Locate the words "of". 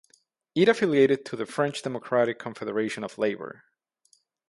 3.03-3.19